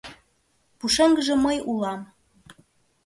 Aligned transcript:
Пушеҥгыже 0.77 1.33
мый 1.45 1.55
улам 1.71 2.01